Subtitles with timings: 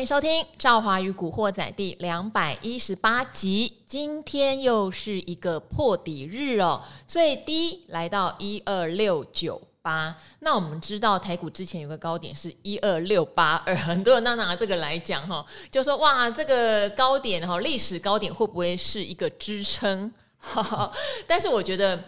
[0.00, 3.70] 欢迎收听《赵华与古惑仔》第两百一十八集。
[3.86, 10.16] 今天又是一个破底日哦，最低来到一二六九八。
[10.38, 20.10] 那我们知道台股之前有个高点是一二六八二，很多人都拿这个来讲哈，就说哇，这个高点哈，历史高点会不会是一个支撑？
[21.28, 22.02] 但是我觉得。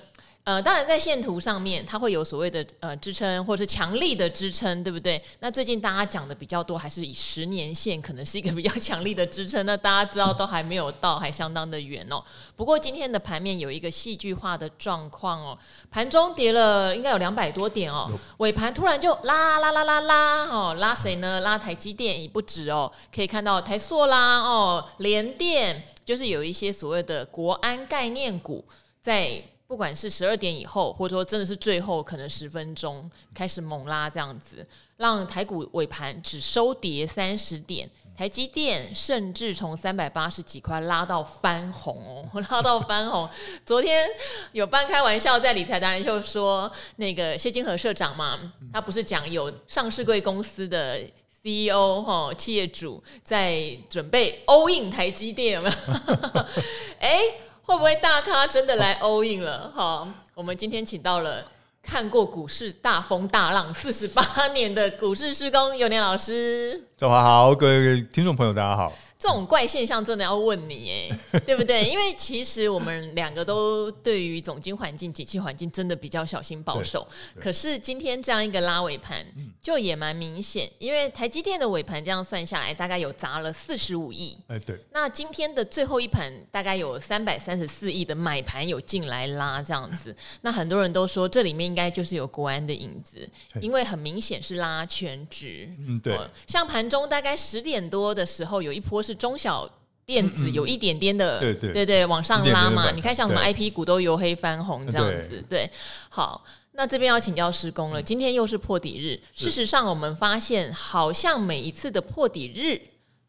[0.44, 5.22] 呃，当然，在线图上面，它会有所谓的呃支撑，或者是强力的支撑，对不对？
[5.38, 9.64] 那最近大家讲的比较多，还是以十年线可能是一个 比较强力的支撑。
[9.64, 12.20] 那大家知道都还没有到，还相当的远哦。
[12.56, 15.56] 不过今天的盘面有一个戏剧化的状况哦，
[15.92, 21.38] 盘中跌了应该有两百多点哦，尾盘突然就拉拉拉拉拉哦，拉谁呢？
[21.42, 28.64] 拉台积电也不止哦，可以看到台塑啦哦，联电就是有一些所谓的国安概念股
[29.00, 29.40] 在。
[29.66, 34.66] 不管是十二点以后，或者说真的是最后可能十分钟开始猛拉这样子，
[34.98, 41.96] 让台股尾盘只收跌三十点，台积电甚至从三百八十几块拉到翻红
[42.32, 43.26] 哦， 拉到翻红。
[43.64, 44.06] 昨天
[44.52, 48.38] 有半开玩笑在理财达人秀说，那个谢金河社长嘛，
[48.72, 51.00] 他不是讲有上市贵公司的
[51.42, 55.72] CEO 哈企业主在准备 all in 台积电吗？
[57.00, 57.18] 哎？
[57.64, 59.70] 会不会大咖真的来 all in 了？
[59.72, 61.44] 好，我们今天请到了
[61.80, 66.88] 看过股市大风大浪四十八年的股市师公永年老师。
[66.96, 68.92] 早上好，各位听众朋友，大家好。
[69.22, 71.84] 这种怪现象真的要问你哎， 对不对？
[71.88, 77.06] 因为其实我们两个都对于总经环境、景气环境真的比较小心保守。
[77.38, 79.24] 可是今天这样一个拉尾盘，
[79.60, 80.68] 就也蛮明显。
[80.80, 84.36] 因为台积电的尾盘这样算下来，大概有砸了四十五亿。
[84.48, 84.76] 哎，对。
[84.90, 90.12] 那今天的最后一盘，大概有三百三十四亿的买盘有进来拉这样子。
[90.40, 95.70] 那很多人都说，这里面应该就是有国安的影子，因为很明显是拉全值。
[95.78, 96.18] 嗯，对。
[96.48, 99.11] 像盘中大概十点多的时候，有一波是。
[99.14, 99.68] 中小
[100.04, 102.90] 电子有一点点的，对对对往上拉嘛。
[102.90, 105.44] 你看，像什么 IP 股都由黑翻红这样子。
[105.48, 105.70] 对，
[106.08, 108.02] 好，那这边要请教施工了。
[108.02, 112.80] 今天又是破底日，事实上我们发现，好像每一次的破底日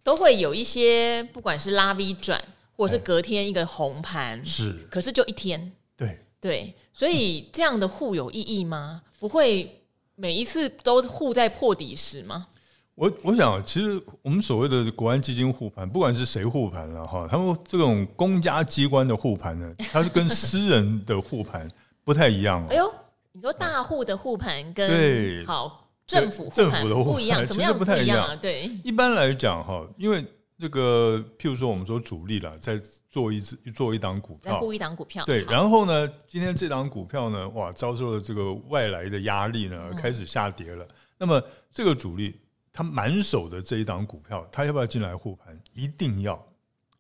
[0.04, 2.42] 都会有一些，不管是拉 V 转，
[2.76, 5.72] 或者是隔天一个红盘，是，可是就一天。
[5.96, 9.04] 对对，所以这样的护有意义吗？
[9.20, 9.84] 不会
[10.16, 12.48] 每一次都护在破底时吗？
[12.96, 21.68] 我我想，其实我们所谓的国安基金护盘，不管是谁护盘了哈，他们这种公家机关的护盘呢，它是跟私人的护盘
[22.04, 22.64] 不太一样。
[22.70, 22.94] 哎呦，
[23.32, 28.36] 你说大户的护盘跟对好政府政府的护盘不一样，怎么样不太一样啊？
[28.36, 30.24] 对，一般来讲哈，因为
[30.60, 32.80] 这个譬如说我们说主力了，在
[33.10, 40.88] 做一只做一档股票，护一档股票，对，然后呢，今天这档股票呢，哇，遭受了这个外来的压力呢，开始下跌了。
[41.18, 42.36] 那么这个主力。
[42.74, 45.58] 他满手的这一档股票，他要不要进来护盘？
[45.74, 46.44] 一定要，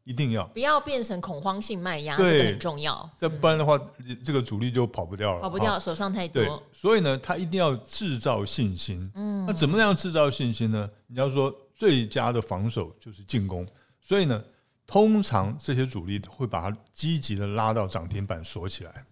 [0.03, 3.09] 一定要，不要变成恐慌性卖压，这个很重要。
[3.17, 3.75] 再不然的话，
[4.23, 6.62] 这个主力就跑不掉了，跑不掉，手上太多。
[6.72, 9.12] 所以呢，他一定要制造信心。
[9.16, 10.88] 嗯，那怎么样制造信心呢？
[11.07, 13.67] 你要说最佳的防守就是进攻，
[14.00, 14.44] 所以呢，
[14.85, 19.03] 通常这些主力会把它积极的拉到涨停板锁起来。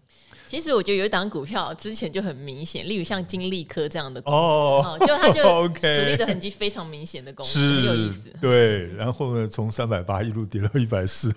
[0.52, 5.42] 其实我觉得有一档股票之前就很明显，例如像金利科这样的公司，哦，就它就
[5.80, 8.24] 主力的痕迹非常明显的公司，很有意思。
[8.38, 11.34] 对，然后呢，从三百八一路跌到一百四，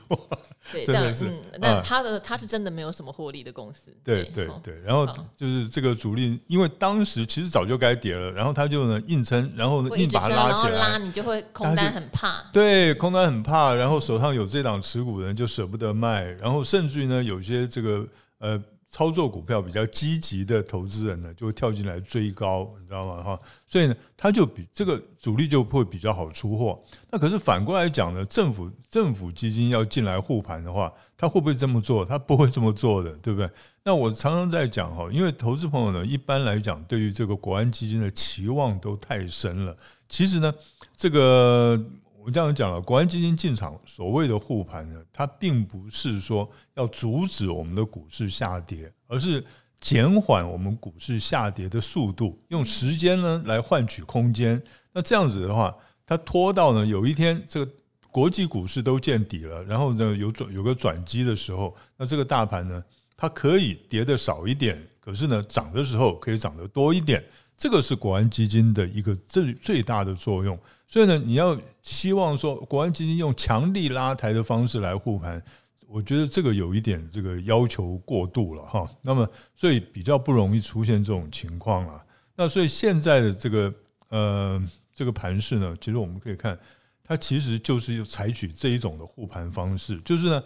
[0.70, 3.84] 对，但嗯，那它的它是真的没有什么获利的公司。
[4.04, 18.06] 对对对，然后就是这个主力，因为当时其实早就该跌了，然后他就呢硬撑，然后呢硬把它拉起来，拉你就会空单很怕，对，空单很怕，然后手上有这档持股的人就舍不得卖，然后甚至于呢，有些这个
[18.40, 18.62] 呃。
[18.90, 23.22] 操作股票比较积极的投资人呢，就会跳进来追高，你知道吗？
[23.22, 26.82] 哈，所以呢，他就比这个主力就会比较好出货。
[27.12, 32.06] 那可是反过来讲呢，政府政府基金要进来护盘的话，他会不会这么做？
[32.06, 33.50] 他不会这么做的，对不对？
[33.84, 39.76] 那我常常在讲哈，因为投资朋友呢，一般来讲对于这个国安基金的期望都太深了。
[40.08, 40.54] 其实呢，
[40.96, 41.84] 这个。
[42.26, 49.46] 我这样讲了，国安基金进场所谓的护盘呢，它并不是说要阻止我们的股市下跌，而是
[49.80, 54.60] 减缓我们股市下跌的速度，用时间呢来换取空间。
[54.92, 55.72] 那这样子的话，
[56.04, 57.72] 它拖到呢有一天这个
[58.10, 62.82] 国际股市都见底了，然后呢有转有个转机的时候，那这个大盘呢
[63.16, 67.24] 它可以跌得少一点，可是呢涨的时候可以涨得多一点。
[67.58, 70.58] 这个是国安基金的一个最最大的作用。
[70.88, 75.42] 所以呢，你要希望说国安基金用强力拉抬的方式来护盘，
[75.88, 78.88] 我觉得这个有一点这个要求过度了哈。
[79.02, 82.06] 那么，所以比较不容易出现这种情况了。
[82.36, 83.74] 那所以现在的这个
[84.10, 84.62] 呃
[84.94, 86.58] 这个盘势呢，其实我们可以看
[87.04, 90.44] 它其实就是采取这一种的护盘方式，就是呢，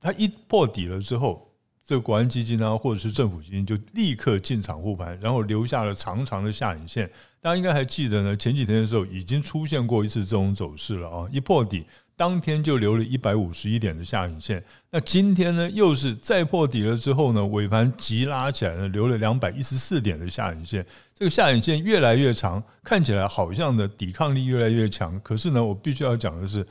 [0.00, 1.51] 它一破底了之后，
[1.92, 7.06] 这个国安基金啊，或者是政府基金就立刻进场护盘，然后留下了长长的下影线。
[7.38, 11.84] 大家应该还记得呢，前几天的时候已经出现过一次这种走势了啊，一破底。
[12.16, 20.86] 当天就留了一百五十一点的下影线，那今天呢，又是再破底了之后呢，尾盘急拉起来呢，留了两百一十四点的下影线。
[21.14, 25.20] 这个下影线越来越长，看起来好像的抵抗力越来越强。
[25.20, 26.66] 可是呢，我必须要讲的是，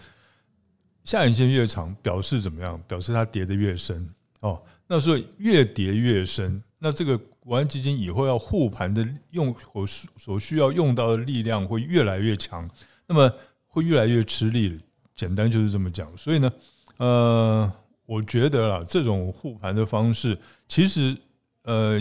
[1.04, 2.82] 下影线越长，表示怎么样？
[2.88, 4.10] 表示它跌得越深
[4.40, 4.60] 哦。
[4.94, 12.70] 那所以越跌越深，那这个国安基金以后要护盘的用所所需要用到的力量会越来越强，
[13.08, 13.34] 那么
[13.68, 14.82] 会越来越吃力。
[15.16, 16.52] 简单就是这么讲，所以呢，
[16.98, 17.72] 呃，
[18.06, 21.16] 我觉得啦，这种护盘的方式其实
[21.64, 21.98] 呃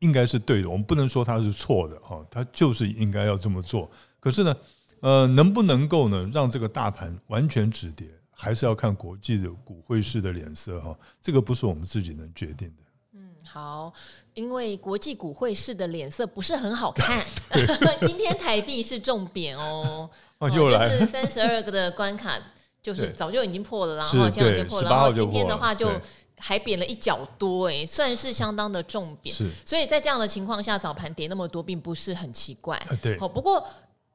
[0.00, 3.88] 应该是对的，我们不能说它是错的哈，它就是应该要这么做。
[4.18, 4.56] 可是呢，
[5.02, 8.08] 呃，能不能够呢让这个大盘完全止跌，
[8.40, 12.82] 还是要看国际的股汇市的脸色哈，这个不是我们自己能决定的。
[13.12, 13.92] 嗯，好，
[14.32, 17.22] 因为国际股汇市的脸色不是很好看，
[18.06, 20.08] 今天台币是重贬哦。
[20.40, 22.40] 哦，就是三十二个的关卡，
[22.82, 25.90] 就是早就已经破了，然后前两天破了，然后今天的话就
[26.38, 29.34] 还贬了一角多，哎，算是相当的重贬。
[29.34, 32.80] 是，所以在这样的情况下，早盘跌那么多，并不是很奇怪。
[33.02, 33.62] 对，好，不过。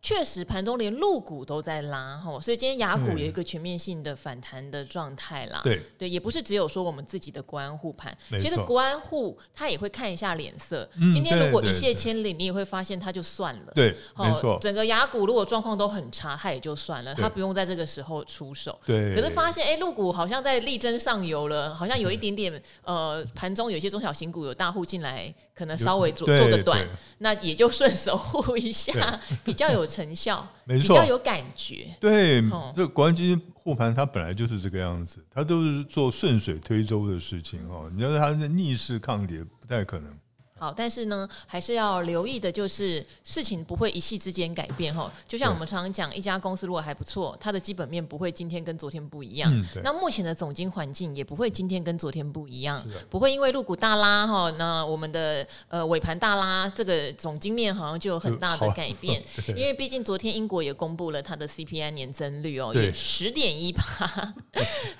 [0.06, 5.62] 确实，盘中连陆股都在拉哈，所以今天雅股有一个全面性的反弹的状态啦。
[5.64, 10.88] 对对，也不是只有说我们自己的国安护盘，其实国安护他也会看一下脸色。
[11.12, 13.72] 今天如果一泻千里，你也会发现他就算了。
[13.74, 14.60] 对，没错。
[14.62, 18.80] 整个雅股如果状况都很差，他也就算了，他不用在这个时候出手。
[18.86, 19.16] 对。
[19.16, 26.88] 可是发现哎，陆股好像在力争上游了，好像有一点点呃，盘中有些中小型股有大户进来，可能稍微做做个短，
[27.18, 29.84] 那也就顺手护一下，比较有。
[29.96, 31.88] 成效没错，比较有感觉。
[32.02, 37.90] 对，哦、这个国安基金护盘，它本来就是这个样子，它都是做顺水推舟的事情哦。
[37.96, 40.12] 你要是它是逆势抗跌，不太可能。
[40.58, 45.12] 好，但是呢，还是要留意的，就是事情不会一夕之间改变哈。
[45.28, 49.54] 就像我们常常讲，一家公司如果还不错，它的基本面不会今天跟昨天不一样。
[49.54, 59.22] 嗯、那目前的总经环境也不会今天跟昨天不一样，不会因为入股大拉哈，那我们的呃尾盘大拉，这个总经面好像就有很大的改 变。
[59.50, 64.34] 因为毕竟昨天英国也公布了它的 CPI 年增率哦，也十点一趴，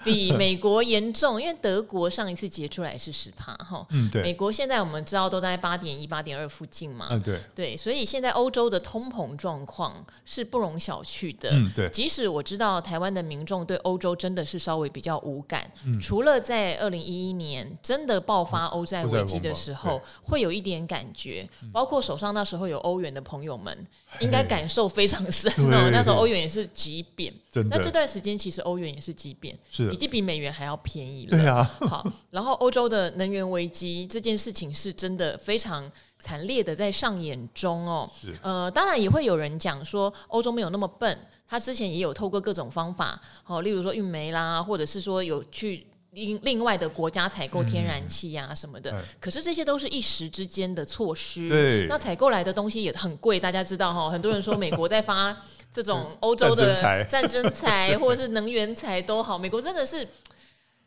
[0.04, 1.42] 比美国严重。
[1.42, 11.90] 因为德国上一次结出来是十趴哈，嗯，对，美国现在我们知道都在八点一、八点二附近嘛，嗯，对，对，所以现在欧洲的通膨状况是不容小觑的，嗯，对。
[11.90, 23.86] 即使我知道台湾的民众对欧洲真的是稍微比较无感，嗯，除了在二零一一年真的爆发欧债危机的时候，会有一点感觉，包括手上那时候有欧元的朋友们，
[24.20, 25.90] 应该感受非常深哦。
[25.92, 27.34] 那时候欧元也是急贬，
[27.70, 31.64] 那这段时间其实欧元也是急贬，是已经比美元还要便宜了，对啊。
[31.82, 35.92] 好，然后欧洲的能源危机这件事情是真的非常。
[36.18, 38.10] 惨烈的在上演中哦，
[38.42, 41.16] 呃，当然也会有人讲说欧洲没有那么笨，
[41.48, 55.36] 他之前也有透过各种方法，哦，例如说运煤啦，或者是说有去另另外的国家采购天然气呀、啊、什么的、嗯，可是这些都是一时之间的措施，对，那采购来的东西也很贵，大家知道哈，很多人说美国在发
[55.72, 60.08] 这种 欧洲的战争财或者是能源财都好，美国真的是。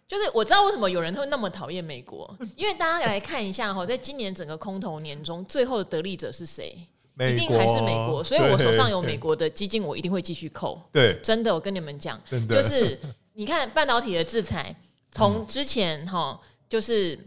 [0.09, 6.77] 就是我知道为什么有人会那么讨厌美国， 因为大家来看一下哈，在今年整个空头年中，最后的得利者是谁？
[7.21, 8.25] 一定还是美国。
[8.25, 10.81] 所以我手上有美国的基金，我一定会继续扣。
[10.91, 12.99] 对，真的，我跟你们讲，就是
[13.35, 14.75] 你看半导体的制裁，
[15.13, 17.19] 从之前哈，就是。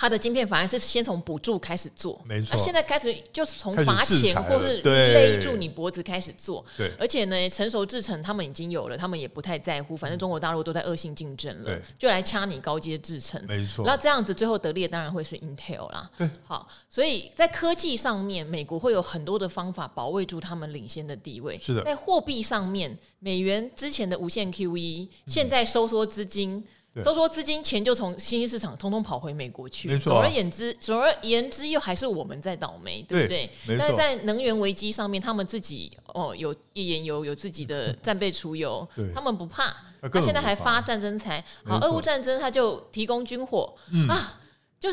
[0.00, 2.48] 它的晶片反而是先从补助开始做，没错。
[2.52, 6.90] 那现在开始就是从罚钱或是勒住你脖子开始做，对。
[6.98, 13.84] 而且呢，成熟制程他们已经有了，他们也不太在乎，反正中国大陆都在恶性竞争了，就来掐你高阶制程，没错。
[13.84, 16.26] 那这样子最后得利的当然会是 Intel 啦，对。
[16.46, 21.58] 好，所以在科技上面，美国会有很多的方法保卫住他们领先的地位。
[21.58, 21.84] 是的。
[21.84, 26.64] 在货币上面，美元之前的无限 QE，现在收缩资金。
[27.04, 29.98] 收缩资金，钱就从新兴市场通通跑回美国去。
[29.98, 33.50] 总而言之，总而言之，又还是我们在倒霉，对不对？
[33.78, 39.74] 但是在能源危机上面，他们自己哦有页岩油，有自己的战备储油，他们不怕。
[40.12, 44.38] 他现在还发战争财，好，俄乌战争他就提供军火、嗯、啊，
[44.78, 44.88] 就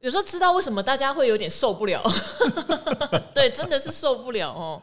[0.00, 2.02] 有时候知道为什么大家会有点受不了。
[3.34, 4.82] 对，真的是受不了哦。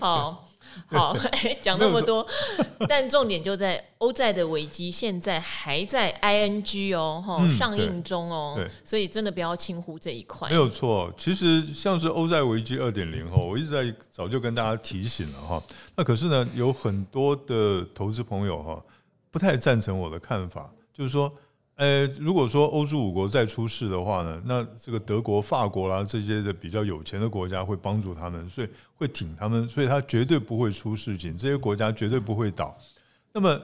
[0.00, 0.47] 好。
[0.86, 1.16] 好，
[1.60, 2.26] 讲那么多，
[2.88, 10.48] 但重点就在欧债的危机现在还在 ing 哦，哈、嗯，上映中哦，所以真的不要轻忽这一块。
[10.48, 15.62] 没有错，其实像是欧债危机二点零哈，我一直在早就跟大家提醒了哈。
[15.96, 18.82] 那可是呢，有很多的投资朋友哈，
[19.30, 21.32] 不太赞成我的看法，就是说。
[21.78, 32.76] 呃，如果说欧洲五国再出事的话呢，那这个德国、法国啦这些的比较有钱的国家会帮助他们，所以会挺他们，所以他绝对不会出事情，这些国家绝对不会倒。
[33.32, 33.56] 那么，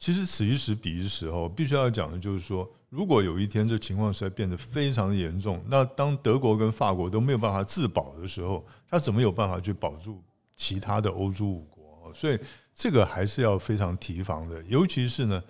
[0.00, 10.20] 其实此一时彼一时候，必须要讲的就是说，如果有一天这情况实在变得非常的严重，那当德国跟法国都没有办法自保的时候，他怎么有办法去保住
[10.56, 12.12] 其他的欧洲五国？
[12.12, 12.36] 所以
[12.74, 15.40] 这个还是要非常提防的，尤其是呢。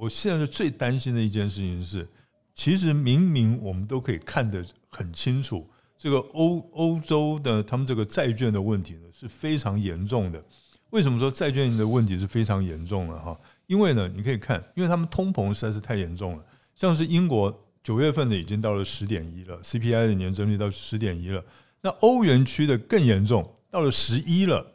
[0.00, 2.08] 我现在最担心的一件事情是，
[2.54, 10.42] 其实明明我们都可以看得很清楚，这个欧欧洲的他们这个债券的问题呢是非常严重的。
[10.88, 13.38] 为什么说债券的问题是非常严重的哈？
[13.66, 16.44] 因为呢，你可以看，因为他们通膨实在是太严重了。
[16.74, 17.54] 像是英国
[17.84, 21.44] 九月份的已经到了十点一了，CPI 的年增率到十点一了。
[21.82, 24.66] 那欧元区的更严重，到了十一了，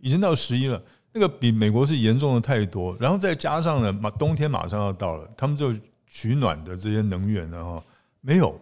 [0.00, 0.82] 已经到十一了。
[1.12, 5.74] 那个比美国是严重的太多，然后再加上呢，马冬天马上要到了，他们就
[6.06, 7.82] 取暖的这些能源呢，哈，
[8.20, 8.60] 没有，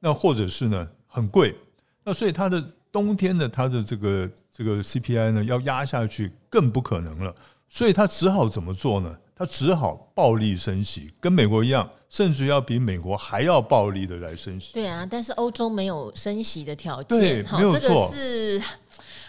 [0.00, 1.54] 那或者是呢很贵，
[2.02, 2.60] 那所以它的
[2.90, 7.32] 冬天的它的这个这个 CPI 呢要压下去更不可能了，
[7.68, 9.16] 所以它只好怎么做呢？
[9.36, 14.74] 它只好暴力升息，跟美国一样，甚至要比美国还要暴力的来升息。
[14.74, 18.62] 对啊，但是欧洲没有升息的条件，对，没有错，这个是。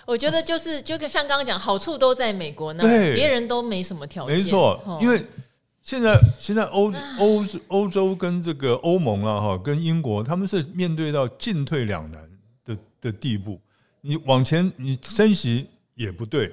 [0.05, 4.37] 我觉得就是就像刚刚讲，好处都在美国那，别人都没什么条件。
[4.37, 5.23] 没错，因为
[5.81, 12.29] 现在现在欧欧欧洲跟这个欧盟啊哈，跟英国他们是面对到进退两难
[12.65, 13.59] 的的地步。
[14.01, 16.51] 你往前你升息也不对，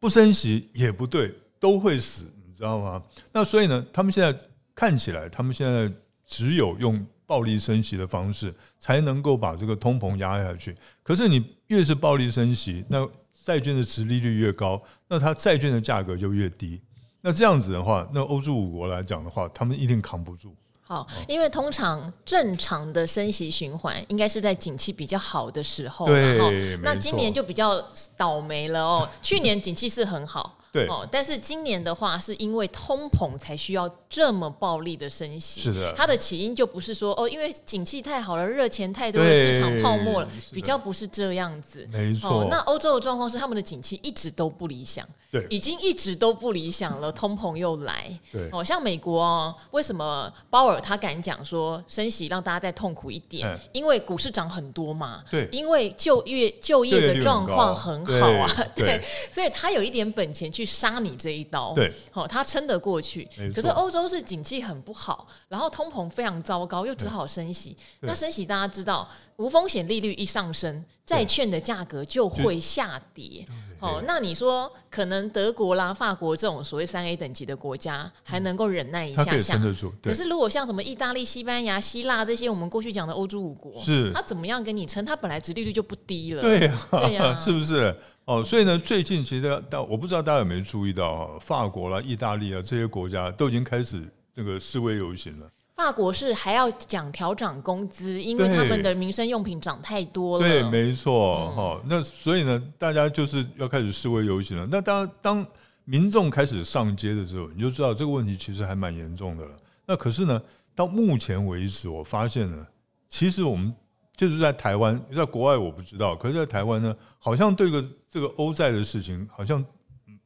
[0.00, 3.02] 不升息也不对，都会死，你知道吗？
[3.32, 4.38] 那所以呢，他们现在
[4.74, 5.92] 看起来，他们现在
[6.26, 7.06] 只有用。
[7.26, 10.76] 暴力升息的方式才能够把这个通膨压下去。
[11.02, 13.06] 可是你越是暴力升息，那
[13.44, 16.80] 债券的殖利率越高，那它债券的价格就越低。
[17.20, 20.54] 那这样子的话，那欧洲五国来讲的话，他们一定扛不住。
[20.80, 27.84] 好，因为通常正常的升息循环应该是在景气比较好的时候，对，那今年就比较
[28.16, 29.08] 倒霉了哦。
[29.20, 30.55] 去年景气是很好。
[30.72, 35.60] 对哦，但是今年的话，是因为通膨才需要这么暴力的升息。
[35.60, 41.88] 是的，它的起因就不是说哦，因为景气太好了，热钱太多的市场泡沫了，比较不是这样子。
[41.90, 42.42] 没错。
[42.42, 48.10] 哦，那欧洲的状况是他们的景气一直都不理想，对，已经一直都不理想了，通膨又来。
[48.30, 53.48] 对，哦，像美国哦，为什么鲍尔他敢讲说升息让大家再痛苦一点？
[53.48, 55.22] 嗯，因为股市涨很多嘛。
[55.30, 58.46] 对，因为就业就业的状况很好啊。
[58.74, 60.66] 对，对， 所以他有一点本钱去。
[60.76, 63.26] 杀你这一刀，对，好，他撑得过去。
[63.54, 67.74] 可是欧洲是景气很不好，然后通膨非常糟糕，又只好升息。
[68.00, 73.46] 那升息大家知道，无风险利率一上升，债券的价格就会下跌。
[73.78, 79.92] 哦，那你说可能德国啦、法国这种所谓三 A 等级的国家还能够忍耐一下下，撑得住。
[80.02, 85.04] 可是如果像什么意大利、西班牙、希腊这些我们过去讲的欧洲五国，是他怎么样跟你撑？
[85.04, 87.94] 他本来殖利率就不低了，对呀，对呀， 是不是？
[88.24, 94.02] 哦，所以呢，最近其实大我不知道大家有没有注意到啊，法国啦、意大利啊这些国家都已经开始
[94.34, 95.46] 那个示威游行了。
[95.76, 100.48] 法国是还要讲调涨工资，因为他们的民生用品涨太多了。
[100.48, 101.80] 对，没错哈。
[101.86, 104.66] 那所以呢，大家就是要开始示威游行了。
[104.70, 105.46] 那当当
[105.84, 109.54] 民众开始上街的时候，你就知道这个问题其实还蛮严重的了。
[109.86, 110.42] 那可是呢，
[110.74, 112.66] 到目前为止，我发现呢，
[113.08, 113.74] 其实我们。
[114.18, 119.62] 就是在台湾，在国外我不知道，可是在台湾呢，好像对个这个欧债的事情，好像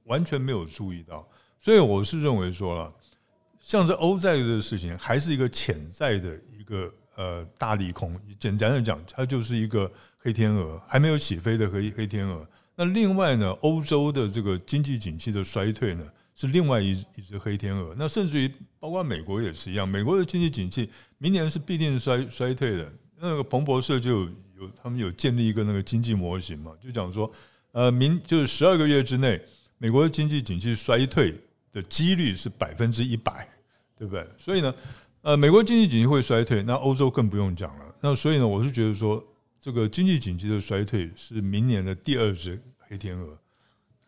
[0.05, 1.29] 完全没有注意到，
[1.59, 2.93] 所以我是认为说了，
[3.61, 8.19] 像是欧债的事情，还是一个潜在的一个呃大利空。
[8.39, 12.47] 简单的讲，它就是一个黑天鹅，还没有起飞的黑黑天鹅。
[12.75, 17.95] 那另外呢，欧洲的这个经济景气的衰退呢，是另外一一只黑天鹅。
[17.99, 20.89] 那甚至于包括美国也是一样，美国的经济景气
[21.19, 22.91] 明年是必定衰衰退的。
[23.23, 27.31] 那个彭博社就有有他们有建立一个那个经济模型嘛，就讲说，
[27.73, 29.39] 呃，明就是十二个月之内，
[29.77, 31.35] 美国的经济景气衰退
[31.71, 33.47] 的几率是百分之一百，
[34.01, 34.27] 对不对？
[34.39, 34.75] 所以呢，
[35.21, 37.95] 呃，美国经济紧急会衰退，那欧洲更不用讲了。
[38.01, 39.23] 那所以呢，我是觉得说，
[39.61, 43.39] 这个经济紧急的衰退是明年的第二只黑天鹅。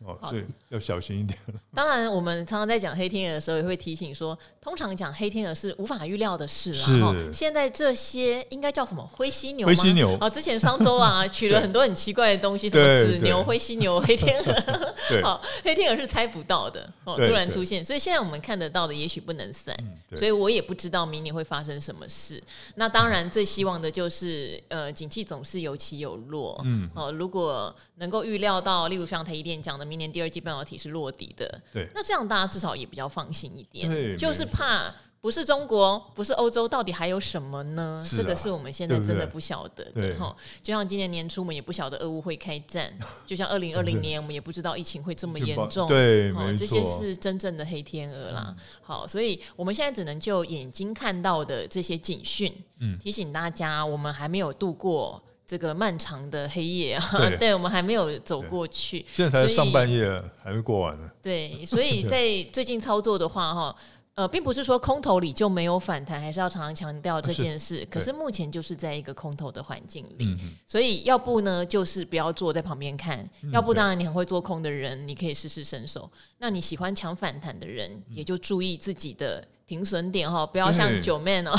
[0.05, 1.37] 哦，所以要小心一点。
[1.73, 6.75] 当然，我们常常在讲黑天鹅的时候，也会提醒说，通常讲黑天鹅是无法预料的事了。
[6.75, 9.65] 是，现在这些应该叫什么灰犀牛？
[9.65, 10.17] 灰犀牛。
[10.19, 14.93] 哦，之前商周啊， 取了很多很奇怪的东西，什么紫牛、灰犀牛、 黑天鹅。
[15.07, 17.83] 对，好，黑天鹅是猜不到的哦，突然出现。
[17.83, 19.73] 所以现在我们看得到的，也许不能算。
[20.17, 22.43] 所以我也不知道明年会发生什么事。
[22.75, 26.61] 那当然，最希望的就是，呃，景气总是有起有落。
[26.65, 29.92] 嗯，哦，如果能够预料到，例如像台一店讲的。
[29.93, 34.17] 明年第二季半导体是落地的，对，那这样大家至少也比较放心一点。
[34.17, 38.03] 就是怕不是中国，不是欧洲，到底还有什么呢？
[38.09, 40.35] 这个是我们现在真的不晓得的哈。
[40.63, 42.91] 就像今年年初我们也不晓得俄乌会开战，
[43.27, 45.87] 就像二零二零年我们也不知道疫情会这么严重。
[45.87, 48.55] 对，这些是真正的黑天鹅啦。
[48.81, 52.51] 好，所以我们现在只能就眼睛看到的这些警讯，
[52.99, 55.23] 提醒大家，我们还没有度过。
[55.45, 61.09] 这个漫长的黑夜啊，对， 对我们还没有走过去，现在才上半夜，还没过完呢。
[61.21, 62.17] 对，所以在
[62.51, 63.75] 最近操作的话，哈，
[64.15, 67.79] 呃，并不是说空头里就没有反弹，还是要常常强调这件事。
[67.79, 76.09] 是可是目前就是在一个空头的环境里，嗯、所以要不呢，就是不要坐在旁边看；嗯、要不，当然你很会做空的人，你可以试试身手。
[76.37, 79.43] 那你喜欢抢反弹的人，也就注意自己的。
[79.65, 81.57] 停损点哈，不要像九妹哦，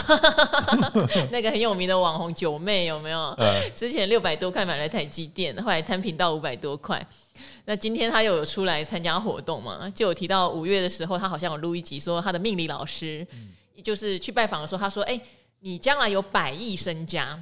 [1.32, 3.34] 那个很有名的网红九妹有没有？
[3.74, 7.04] 之前六百多块买了台积电，后来摊平到五百多块。
[7.66, 9.90] 那今天他又有出来参加活动嘛？
[9.94, 13.26] 就有提到五月的时候，他好像有录一集说他的命理老师，
[13.82, 15.18] 就是去拜访的时候，他说：“哎，
[15.60, 17.40] 你将来有百亿身家，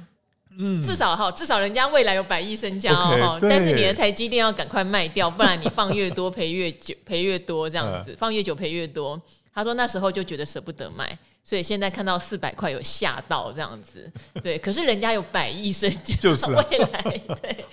[0.57, 3.37] 嗯，至少哈，至少人家未来有百亿身家哦。
[3.41, 9.21] 但是你的台积电要赶快卖掉，不然你放越多赔越久，赔越多这样子， 放越久赔越多。”
[9.53, 11.15] 他说那时候就觉得舍不得卖，
[11.45, 14.09] 所以现在看到四百块有吓到这样子，
[14.41, 14.57] 对。
[14.57, 17.01] 可是人家有百亿身家， 就是未来。
[17.41, 17.65] 对，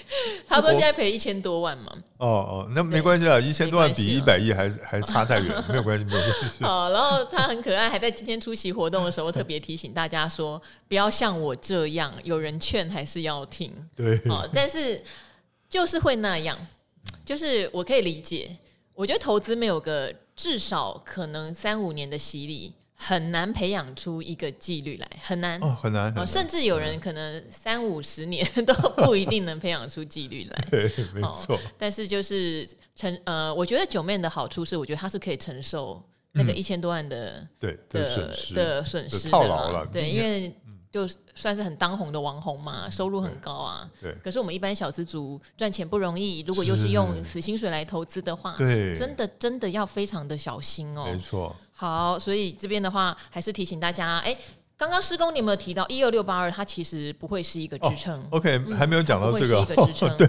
[0.48, 1.96] 他说现在赔一千多万嘛。
[2.18, 6.64] 哦哦，那没关系啊，一千多万比一百亿还还差太远，没有关系，没有关系。
[6.64, 13.72] 好， 然后他很可爱，还在今天出席活动的时候特别提醒大家说，不要像我这样，有人劝还是要听。
[13.94, 15.00] 对，好，但是
[15.68, 16.58] 就是会那样，
[17.24, 18.50] 就是我可以理解。
[18.94, 20.12] 我觉得投资没有个。
[20.36, 30.64] 至少可能三五年的洗礼很难培养出一个纪律来，很难哦，很难，甚至有人可能三五十年都不一定能培养出纪律来。
[30.70, 30.82] 对，
[31.14, 31.58] 没错。
[31.78, 40.54] 但是就是承呃，我觉得九妹的好处是，我觉得她是可以承受那个一千多万的对的损失的损失套牢了，对，因为。
[40.92, 43.88] 就算是很当红的网红嘛，收入很高啊。
[44.00, 44.12] 对。
[44.22, 51.04] 可是我们一般小资族赚钱不容易，如果又是用死薪水来投资的话，对，真的真的要非常的小心哦。
[51.04, 51.54] 没错。
[51.72, 54.36] 好，所以这边的话还是提醒大家，哎，
[54.76, 56.50] 刚刚施工你有没有提到一二六八二？
[56.50, 58.22] 它其实不会是一个支撑。
[58.30, 59.64] OK，还没有讲到这个。
[60.18, 60.26] 对，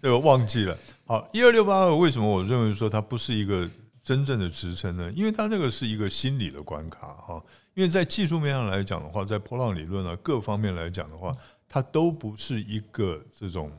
[0.00, 0.76] 对，我忘记了。
[1.06, 3.68] 好，一二六八二为什么我认为说它不是一个
[4.04, 5.10] 真正的支撑呢？
[5.16, 7.42] 因为它这个是一个心理的关卡哈。
[7.72, 11.36] 因为在技术面上来讲的话，在波浪理论啊各方面来讲的话，
[11.66, 13.72] 它都不是一个这种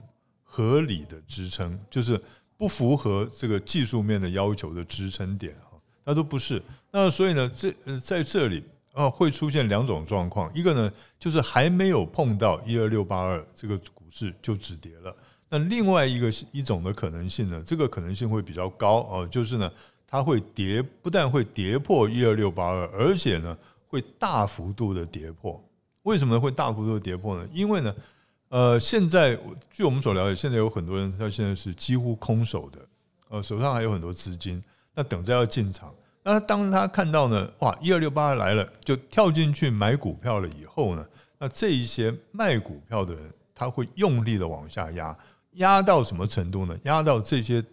[0.43, 2.19] 合理的支撑，就是
[2.57, 6.61] 不符合这个技术面的要求的支撑点啊，它都不是。
[6.91, 8.61] 那所以呢，这在这里
[8.93, 15.15] 啊会出现两种状况，一个呢就是还没有碰到一二六八二这个股市就止跌了。
[15.47, 19.71] 那另外一个一种的可能性呢，这个可能性会比较高啊，就是呢
[20.07, 23.57] 它会跌，不但会跌破一二六八二，而且呢。
[23.87, 25.63] 会大幅度的跌破，
[26.03, 27.47] 为什么会大幅度的跌破呢？
[27.53, 27.95] 因为呢，
[28.49, 29.39] 呃，现在
[29.71, 32.79] 据我们所了解，现在有很多人他现在是几乎空手的，
[33.29, 34.61] 呃，手上还有很多资金，
[34.93, 35.93] 那等着要进场。
[36.23, 41.05] 那当他看到呢，哇，一二六八二来了，就跳进去买股票了以后呢，
[41.37, 45.17] 那这一些卖股票的人，他会用力的往下压，
[45.53, 46.77] 压到什么程度呢？
[46.83, 47.63] 压到这些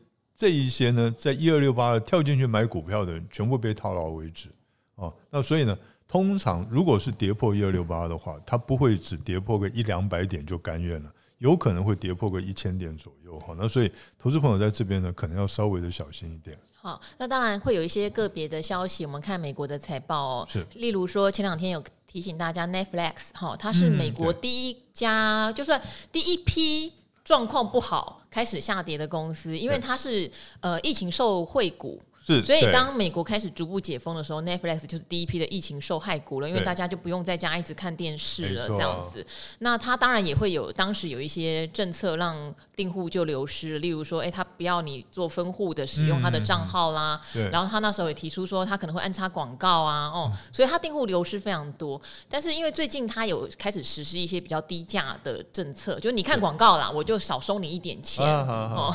[0.42, 4.48] 这一些呢，在一二六八跳进去买股票的人全部被套牢为止。
[4.96, 5.78] 哦，那所以呢？
[6.08, 13.38] 通常，如果是跌破一二六八的话，它不会只跌破个一两百点就甘愿了，有可能会跌破个一千点左右。
[13.38, 16.58] 哈，那所以投资朋友在这边呢，可能要稍微的小心一点。
[16.72, 26.94] 好，那当然会有一些个别的消息，我们看美国的财报哦，是，例如说前两天有提醒大家，Netflix 哈，它是美国第一家，就算第一批。
[27.24, 39.26] 状况不好，开始下跌的公司，因为它是呃疫情受惠股，是，所以当美国开始逐步解封的时候，Netflix 就是第一批的疫情受害股了，因为大家就不用在家一直看电视了，这样子。
[39.58, 52.00] 那它当然也会有，当时有一些政策让订户就流失，例如说，哎，他不要你做分户的使用他的账号啦，嗯、然后他那时候也提出说，他可能会安插广告啊，哦，所以他订户流失非常多。
[52.28, 58.94] 但是因为最近他有开始实施一些比较低价的政策，就你看广告啦，我就少收你一点钱哦。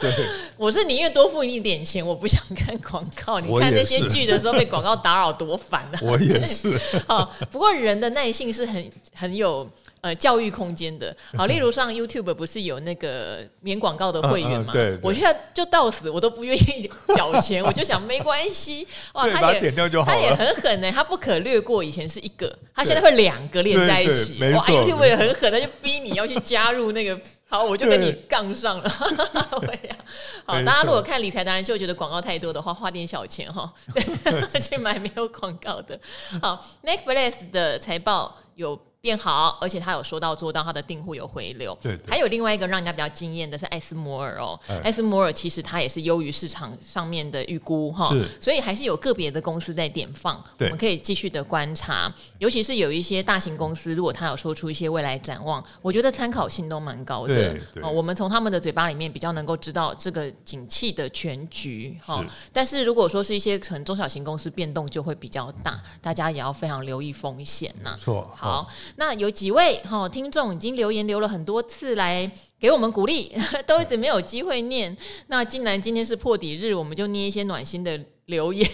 [0.00, 0.12] 对，
[0.58, 2.63] 我是宁愿多付你一点钱，我不想看。
[2.64, 5.98] 看广告，你看那些剧的时候被广告打扰多烦啊！
[6.00, 6.80] 我也是。
[7.06, 9.68] 好，不过人的耐性是很很有
[10.00, 11.14] 呃教育空间的。
[11.36, 14.72] 好， 例如上 YouTube 不是有那个免广告的会员嘛？
[14.72, 18.86] 对，我现在就到死我都不愿意缴钱，我就想没关系。
[19.12, 21.84] 哇，他也点掉就好，他也很狠呢，他不可略过。
[21.84, 24.38] 以前是一个，他现在会两个连在一起。
[24.54, 27.18] 哇，YouTube 也很狠，他就逼你要去加入那个。
[27.54, 28.90] 好，我就跟你杠上了。
[30.44, 33.72] 好，大家如果看理财达人秀觉得广告太多的话，花点小钱哈，
[34.60, 35.96] 去买没有广告的。
[36.42, 41.76] 好，Netflix 的财报有变好，而且他有说到做到，他的订户有回流。
[41.82, 57.34] 对，对，还有另外一个让人家比较惊艳的是艾斯摩尔哦，哎、艾斯摩尔其实它也是优于市场上面的预估哈，所以还是有个别的公司在点放，我们可以继续的观察，尤其是有一些大型公司，如果他有说出一些未来展望，我觉得参考性都蛮高的。
[57.34, 62.24] 对，对，我们从他们的嘴巴里面比较能够知道这个景气的全局哈。
[62.54, 67.94] 但是如果说是一些可能中小型公司变动就会比较大，大家也要非常留意风险呐。
[68.00, 68.66] 错，好。
[68.96, 73.32] 那有几位哈听众已经留言留了很多次来给我们鼓励，
[73.66, 74.96] 都一直没有机会念。
[75.26, 78.68] 那既然今天是破底日，我们就念一些暖心的留言，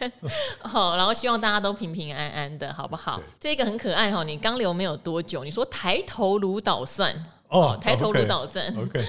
[0.60, 3.20] 好，然后希望大家都平平安安的，好不好？
[3.40, 7.24] 这个很可爱哈，你刚留没有多久，你说抬头如捣蒜。
[7.48, 8.66] 哦，抬头如捣蒜。
[8.76, 9.04] OK，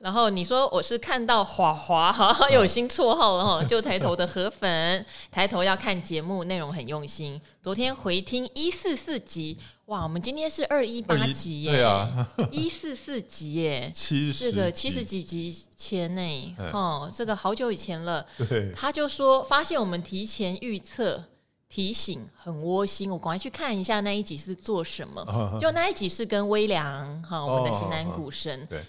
[0.00, 7.40] 然后你说我是看到华华哈有新绰号了哈，就抬头的河粉，抬头要看节目内容很用心。
[7.62, 9.56] 昨天回听一四四集，
[9.88, 18.24] 哇，我们今天是二一八集耶，对啊， 一四四集耶，七十这个七十几集前呢，哦，这个好久以前了。
[18.36, 21.22] 对，他就说发现我们提前预测。
[21.70, 25.22] 提醒很窝心，我赶快去看一下那一集是做什么。
[25.60, 28.66] 就那一集是跟微凉哈，我们的型男股神。
[28.70, 28.80] 对，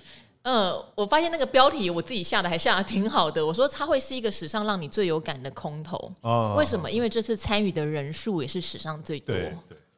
[0.43, 3.45] 呃，我发现那个标题我自己下的还下的挺好的。
[3.45, 5.97] 我说它会是一个史上让你最有感的空头。
[6.55, 6.89] 为什么？
[6.89, 9.35] 因为这次参与的人数也是史上最多。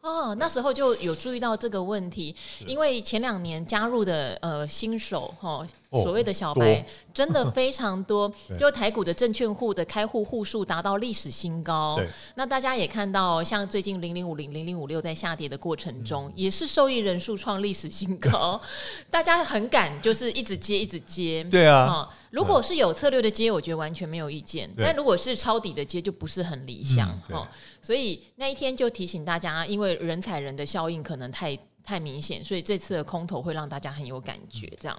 [0.02, 2.36] 哦，那时候就有注意到这个问题，
[2.66, 5.66] 因为前两年加入的呃新手哈。
[5.92, 12.00] 所谓的小白真的非常多， 就台股的证券户的开户户数达到历史新高。
[12.36, 18.60] 那大家也看到，像最近零零五零、零零五六在下跌的过程中，也是受益人数创历史新高。
[19.12, 21.44] 大家很敢，就是一直接，一直接。
[21.52, 24.74] 对啊，如果是有策略的接，我觉得完全没有意见。
[24.78, 27.10] 但如果是抄底的接，就不是很理想。
[27.32, 27.46] 哦，
[27.82, 34.72] 所以那一天就提醒大家，因为人踩人的效应可能太太明显，所以这次的空头会让大家很有感觉。
[34.80, 34.98] 这样。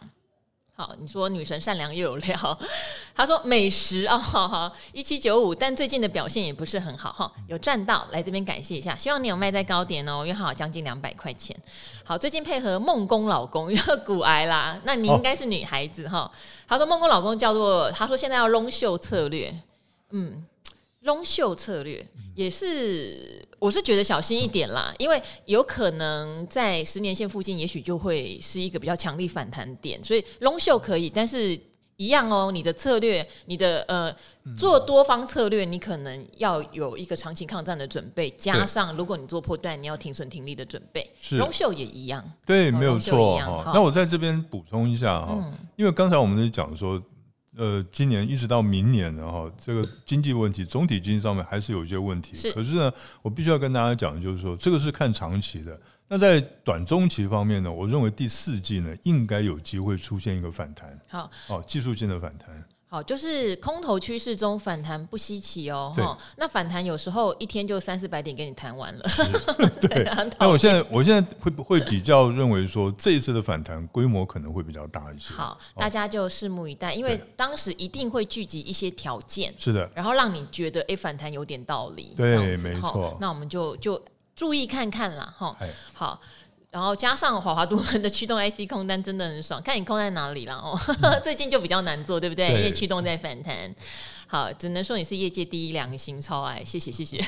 [0.83, 2.59] 好，你说女神善良又有料。
[3.14, 7.33] 他说美食啊，哈哈，一七九五，但最近的表现也不是很好哈。
[7.47, 11.57] 有赚到，来这边感谢一下，希望你有卖在高点哦，因为好将近两百块钱。
[12.03, 16.18] 好，最近配合梦工老公 要骨癌啦，那你应该是女孩子哈。
[16.18, 16.31] 哦、
[16.66, 19.55] 他说梦工老公叫做，他说现在要 long 秀策略，
[20.11, 20.45] 嗯。
[21.04, 31.58] Long 秀策略也是，我是觉得小心一点啦，因为有可能在十年线附近，也许就会是一个比较强力反弹点，所以 long 秀可以，但是
[31.96, 34.14] 一样哦，你的策略，你的呃
[34.56, 43.72] 做多方策略，你可能要有一个长期抗战的准备，加上如果你做破断，你要停损停利的准备，long 秀也一样，对，没有错哈。
[43.74, 47.02] 那我在这边补充一下哈，因为刚才我们在讲说。
[47.56, 52.34] 呃，今年一直到明年呢，哈，这个经济问题，总体经济上面还是有一些问题。
[52.34, 55.78] 是，可是呢，我必须要跟大家讲，就是说，这个是看长期的。
[56.08, 60.98] 那在短中期方面呢，我认为第四季呢，应该有机会出现一个反弹。
[61.08, 62.64] 好，哦，技术性的反弹。
[62.92, 66.18] 好，就是空头趋势中反弹不稀奇哦，哈。
[66.37, 69.02] 那反弹有时候一天就三四百点给你弹完了。
[69.81, 70.05] 对，
[70.38, 75.33] 那我现在我现在会不会比较认为说，这一次的反弹规模可能会比较大一些？
[75.33, 82.12] 好，大家就拭目以待，因为当时一定会聚集一些条件，是的，然后让你觉得哎反弹有点道理。
[82.14, 83.16] 对，没错。
[83.18, 83.98] 那我们就就
[84.37, 85.57] 注意看看啦，哈。
[85.94, 86.20] 好。
[86.72, 90.76] 然后加上华华独门的 驱动 IC 空单真的很爽，看你空在哪里了哦。
[91.22, 92.48] 最近就比较难做，对不对？
[92.48, 93.54] 对因为驱动在反弹。
[94.26, 97.22] 好，只能说你是业界第一良心，超爱，谢谢谢谢。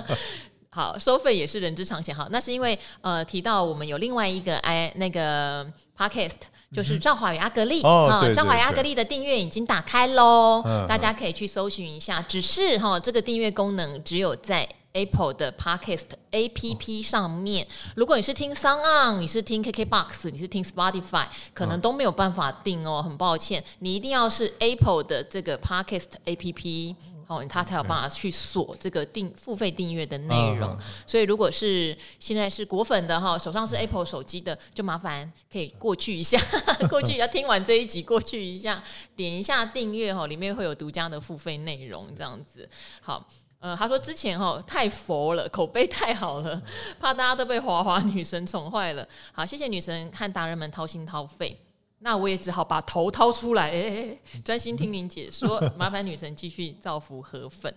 [0.68, 2.14] 好，收费也是人之常情。
[2.14, 5.64] 好，那是因为呃提到我们有另外一个 i 那个
[5.96, 6.32] podcast，
[6.70, 12.20] 就是赵华与阿格力啊，赵华与阿格力的订阅已经打开喽，大家可以去搜寻一下。
[12.20, 17.66] 只是哈，这个订阅功能只有在 Apple 的 Podcast APP 上面。
[17.94, 26.96] 如果你是听 SoundOn，你是听 KKBox，你是听 Spotify，可能都没有办法订哦，很抱歉，你一定要是 Apple 的这个 Podcast APP。
[27.26, 30.76] 哦，他才有办法去锁这个订付费订阅的内容。
[31.06, 36.38] 所以，如果是现在是果粉的哈，手上是 Apple 手机的，就麻烦可以过去一下，
[36.90, 38.84] 过去要听完这一集，过去一下
[39.16, 42.68] 点一下订阅哈，里面会有独家的付费内容这样子。
[43.00, 43.26] 好，
[43.64, 46.60] 呃，他说之前哈太佛了，口碑太好了，
[47.00, 49.08] 怕大家都被华华女神宠坏了。
[49.32, 51.58] 好，谢谢女神和达人们掏心掏肺。
[52.00, 55.58] 那我也只好把头掏出来，哎，专心听您解说。
[55.78, 57.74] 麻烦女神继续造福河粉。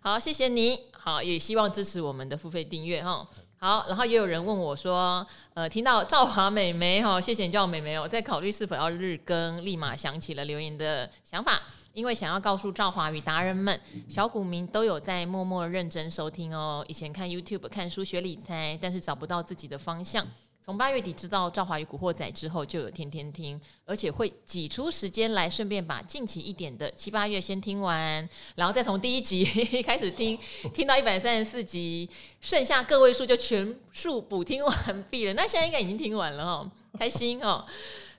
[0.00, 0.76] 好，谢谢你。
[0.90, 3.24] 好，也希望支持我们的付费订阅哈。
[3.56, 11.62] 好，然后也有人问我说，呃，听到赵华美眉哈，谢谢你叫我美眉哦，在考虑是否要日更，立马想起了留言的想法，
[11.92, 16.84] 因为想要告诉赵华与达人们，小股民都有在默默认真收听哦。
[16.88, 20.26] 以前看 YouTube 看书学理财，但是找不到自己的方向。
[20.62, 29.42] 从八月底知道《赵华与古惑仔》之后，就有天天听，而且会挤出时间来，顺便把近期一点的七八月先听完，然后再从第一集
[29.82, 30.38] 开始听，
[30.74, 32.08] 听到一百三十四集，
[32.42, 35.32] 剩下个位数就全数补听完毕了。
[35.32, 37.64] 那现在应该已经听完了哦，开心哦。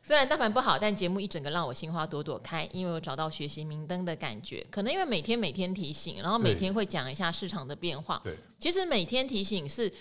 [0.04, 4.66] 虽然大盘不好，但节目一整个让我心花朵朵开，因为我找到学习明灯的感觉。
[4.70, 8.22] 可能因为每天每天提醒，然后每天会讲一下市场的变化。
[8.24, 9.92] 对，其实每天提醒是。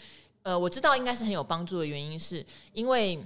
[0.42, 3.22] 呃，我知道应该是很有帮助的原因，是因为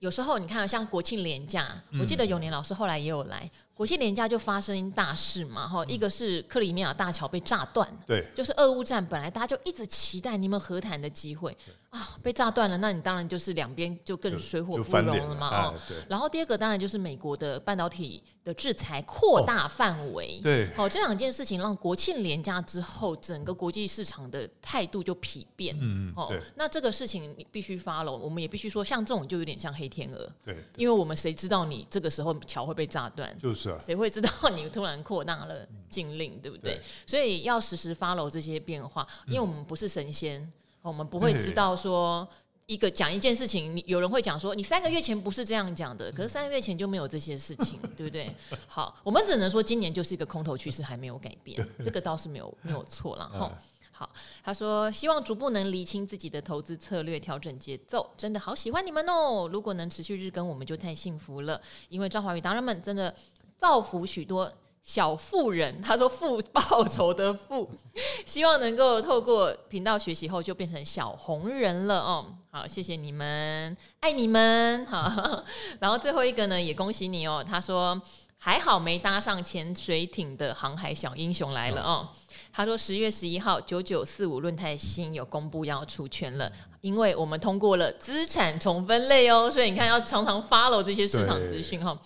[0.00, 3.48] 有时候你看，像国庆连假，我记得永年老师后来也有来。
[3.76, 11.54] 国庆连假就发生大事嘛，哈，一个是克里米亚大桥被炸断，对，就是俄乌战，本来大家就一直期待你们和谈的机会
[11.90, 15.74] 啊，被炸断了，那你当然就是两边就更水火不容了嘛，哦，
[16.08, 33.65] 然后第二个当然就是美国的半导体的制裁扩大范围，对，好，这两件事情让国庆连假之后，整个国际市场的态度就丕变，嗯，哦，那这个事情你必须 follow，我们也必须说，像这种就有点像黑天鹅，对，因为我们谁知道你这个时候桥会被炸断，就是。
[33.84, 36.80] 谁会知道你突然扩大了禁令，对不对？
[37.06, 40.52] 所以要实时 follow 这些变化，因为我们不是神仙，
[40.82, 42.26] 我们不会知道说
[42.66, 48.34] 一个讲一件事情，你有人会讲说你三个月前不是这样讲的，可是三个月前就没有这些事情，对不对？
[48.66, 53.52] 好，我们只能说今年就是一个空头趋势还没有改变，这个倒是没有没有错了哈。
[53.92, 54.10] 好，
[54.44, 59.48] 他说希望逐步能厘清自己的投资策略，调整节奏，真的好喜欢你们哦！
[59.50, 63.14] 如果能持续日更，我们就太幸福了，因为赵华宇达人们真的。
[63.58, 64.50] 造福许多
[64.82, 67.68] 小富人，他说“富报仇”的“富”，
[68.24, 72.24] 希望能够透过频道学习后就变成小红人了哦。
[72.50, 74.86] 好，谢谢你们，爱你们。
[74.86, 75.42] 好，
[75.80, 77.44] 然后最后一个呢，也恭喜你哦。
[77.44, 78.00] 他说
[78.38, 82.08] 还好没搭上潜水艇的航海小英雄来了哦。
[82.52, 91.98] 他说十月十一号九九四五论泰新有公布要出圈了，因为我们通过了资产重分类哦，所以你看要常常 follow 这些市场资讯哈。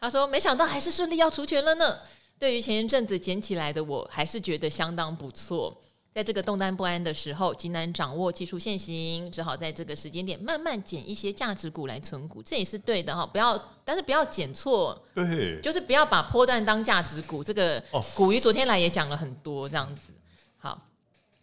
[0.00, 1.98] 他说：“没想到还是顺利要除权了呢。
[2.38, 5.76] 对于前一阵子捡起来的我，还是觉得相当不错。
[6.14, 13.26] 在这个动荡不安的时候，极难掌握技术线型，只好在这个时间点慢慢捡一些价值股来存股，这也是对的哈。
[13.26, 17.42] 不要，但是不要捡错，对，就是不要把波段当价值股。
[17.42, 17.82] 这个
[18.14, 20.12] 古鱼昨天来也讲了很多，这样子。
[20.58, 20.80] 好，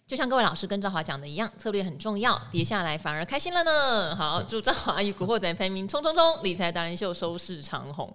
[0.07, 4.15] 就像各位老师跟赵华讲的一样，策略很重要，跌下来反而开心了呢。
[4.15, 8.13] 好，祝赵华与古惑仔排名冲冲冲，理财达人秀收视长红。”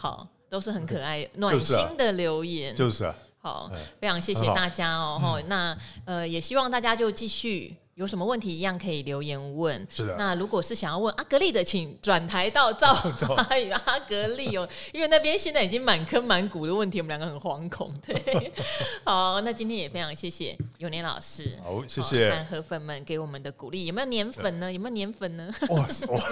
[0.00, 3.14] 好，都是很可爱、暖心的留言，就是啊。
[3.38, 5.20] 好，非常谢谢大家哦。
[5.22, 7.76] 嗯、那呃，也希望大家就继续。
[8.00, 9.86] 有什么问题一样可以留言问。
[9.90, 10.16] 是的。
[10.16, 12.88] 那如果是想要问阿格力的，请转台到赵
[13.36, 17.94] 阿与阿格力哦，因为那边现在已经满坑满谷的问题，我们两个很惶恐。
[18.06, 18.50] 对。
[19.04, 21.58] 好，那今天也非常谢谢永年老师。
[21.62, 22.30] 好，谢谢。
[22.30, 24.72] 看河粉们给我们的鼓励，有没有年粉呢？
[24.72, 25.52] 有没有年粉呢？
[25.68, 26.24] 哇哇！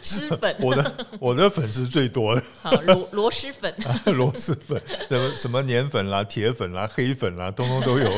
[0.00, 0.54] 湿 粉。
[0.60, 2.42] 我的我的粉丝最多的。
[2.62, 3.74] 好，螺螺蛳粉。
[4.14, 8.08] 螺蛳粉，什么什么年粉啦、铁粉啦、黑粉啦，通通都有，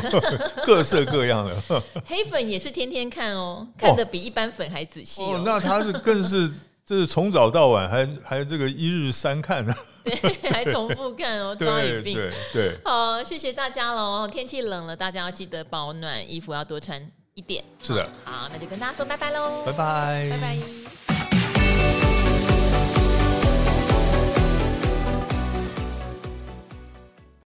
[0.66, 1.82] 各色各样的。
[2.04, 2.41] 黑粉。
[2.48, 5.34] 也是天天看哦，看的比一般粉还仔细哦。
[5.34, 6.50] 哦，那他是更是，
[6.84, 9.74] 这是从早到晚还还这个一日三看呢。
[10.04, 10.14] 对，
[10.50, 12.14] 还重复看哦，抓眼病。
[12.14, 12.78] 对对。
[12.84, 14.26] 好，谢谢大家喽。
[14.26, 17.00] 天气冷了，大家要记得保暖，衣服要多穿
[17.34, 17.62] 一点。
[17.80, 18.08] 是的。
[18.24, 19.62] 好，那就跟大家说拜拜喽。
[19.64, 20.28] 拜拜。
[20.30, 21.01] 拜拜。